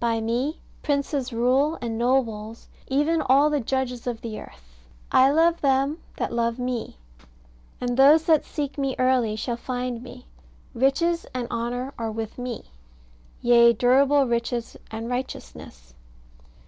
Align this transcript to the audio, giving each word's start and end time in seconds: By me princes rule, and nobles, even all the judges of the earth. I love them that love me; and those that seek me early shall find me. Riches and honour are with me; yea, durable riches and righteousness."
By 0.00 0.20
me 0.20 0.60
princes 0.82 1.32
rule, 1.32 1.78
and 1.80 1.96
nobles, 1.96 2.68
even 2.88 3.22
all 3.22 3.48
the 3.48 3.60
judges 3.60 4.08
of 4.08 4.20
the 4.22 4.40
earth. 4.40 4.76
I 5.12 5.30
love 5.30 5.60
them 5.60 5.98
that 6.16 6.32
love 6.32 6.58
me; 6.58 6.98
and 7.80 7.96
those 7.96 8.24
that 8.24 8.44
seek 8.44 8.76
me 8.76 8.96
early 8.98 9.36
shall 9.36 9.56
find 9.56 10.02
me. 10.02 10.26
Riches 10.74 11.26
and 11.32 11.46
honour 11.48 11.94
are 11.96 12.10
with 12.10 12.38
me; 12.38 12.64
yea, 13.40 13.72
durable 13.72 14.26
riches 14.26 14.76
and 14.90 15.08
righteousness." 15.08 15.94